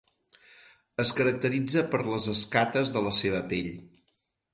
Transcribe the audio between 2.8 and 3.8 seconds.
de la seva pell.